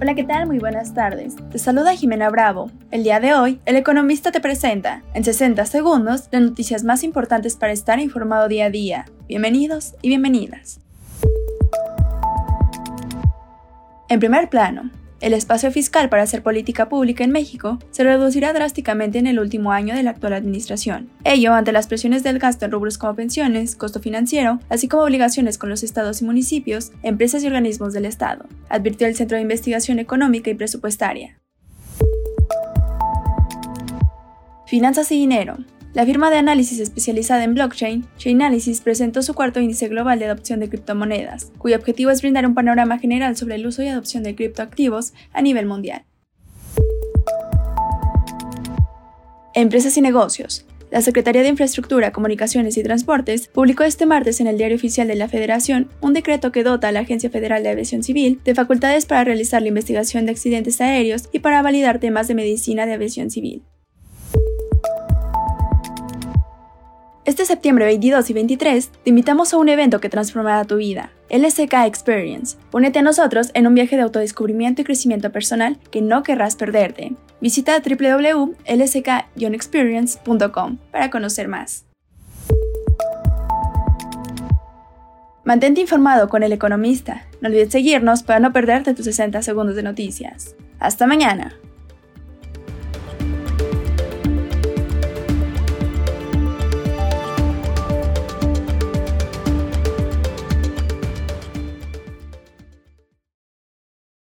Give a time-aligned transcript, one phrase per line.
[0.00, 0.46] Hola, ¿qué tal?
[0.46, 1.34] Muy buenas tardes.
[1.50, 2.70] Te saluda Jimena Bravo.
[2.92, 7.56] El día de hoy, El Economista te presenta, en 60 segundos, las noticias más importantes
[7.56, 9.06] para estar informado día a día.
[9.26, 10.78] Bienvenidos y bienvenidas.
[14.08, 14.88] En primer plano,
[15.20, 19.72] el espacio fiscal para hacer política pública en México se reducirá drásticamente en el último
[19.72, 21.08] año de la actual administración.
[21.24, 25.58] Ello ante las presiones del gasto en rubros como pensiones, costo financiero, así como obligaciones
[25.58, 29.98] con los estados y municipios, empresas y organismos del Estado, advirtió el Centro de Investigación
[29.98, 31.38] Económica y Presupuestaria.
[34.66, 35.56] Finanzas y dinero.
[35.94, 40.60] La firma de análisis especializada en blockchain, Chainalysis, presentó su cuarto índice global de adopción
[40.60, 44.34] de criptomonedas, cuyo objetivo es brindar un panorama general sobre el uso y adopción de
[44.34, 46.04] criptoactivos a nivel mundial.
[49.54, 50.66] Empresas y negocios.
[50.90, 55.16] La Secretaría de Infraestructura, Comunicaciones y Transportes publicó este martes en el Diario Oficial de
[55.16, 59.04] la Federación un decreto que dota a la Agencia Federal de Aviación Civil de facultades
[59.04, 63.30] para realizar la investigación de accidentes aéreos y para validar temas de medicina de aviación
[63.30, 63.62] civil.
[67.28, 71.74] Este septiembre 22 y 23 te invitamos a un evento que transformará tu vida, LSK
[71.84, 72.56] Experience.
[72.72, 77.12] Únete a nosotros en un viaje de autodescubrimiento y crecimiento personal que no querrás perderte.
[77.42, 81.84] Visita www.lsk-experience.com para conocer más.
[85.44, 87.26] Mantente informado con El Economista.
[87.42, 90.56] No olvides seguirnos para no perderte tus 60 segundos de noticias.
[90.78, 91.54] Hasta mañana.